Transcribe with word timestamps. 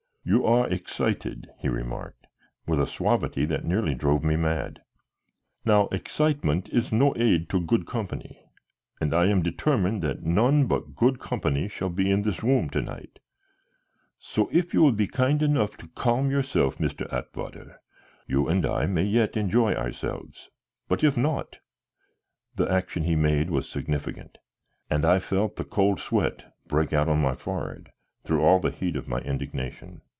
"You 0.23 0.45
are 0.45 0.69
excited," 0.69 1.49
he 1.57 1.67
remarked, 1.67 2.27
with 2.67 2.79
a 2.79 2.85
suavity 2.85 3.43
that 3.45 3.65
nearly 3.65 3.95
drove 3.95 4.23
me 4.23 4.35
mad. 4.35 4.83
"Now 5.65 5.87
excitement 5.87 6.69
is 6.69 6.91
no 6.91 7.11
aid 7.15 7.49
to 7.49 7.59
good 7.59 7.87
company, 7.87 8.39
and 9.01 9.15
I 9.15 9.25
am 9.25 9.41
determined 9.41 10.03
that 10.03 10.21
none 10.21 10.67
but 10.67 10.95
good 10.95 11.17
company 11.17 11.67
shall 11.67 11.89
be 11.89 12.11
in 12.11 12.21
this 12.21 12.43
room 12.43 12.69
to 12.69 12.83
night. 12.83 13.17
So 14.19 14.47
if 14.53 14.75
you 14.75 14.81
will 14.83 14.91
be 14.91 15.07
kind 15.07 15.41
enough 15.41 15.75
to 15.77 15.87
calm 15.87 16.29
yourself, 16.29 16.77
Mr. 16.77 17.11
Atwater, 17.11 17.81
you 18.27 18.47
and 18.47 18.63
I 18.63 18.85
may 18.85 19.05
yet 19.05 19.35
enjoy 19.35 19.73
ourselves, 19.73 20.51
but 20.87 21.03
if 21.03 21.17
not" 21.17 21.57
the 22.57 22.71
action 22.71 23.05
he 23.05 23.15
made 23.15 23.49
was 23.49 23.67
significant, 23.67 24.37
and 24.87 25.03
I 25.03 25.17
felt 25.17 25.55
the 25.55 25.65
cold 25.65 25.99
sweat 25.99 26.53
break 26.67 26.93
out 26.93 27.09
on 27.09 27.19
my 27.19 27.33
forehead 27.33 27.89
through 28.23 28.43
all 28.43 28.59
the 28.59 28.69
heat 28.69 28.95
of 28.95 29.07
my 29.07 29.17
indignation. 29.21 30.01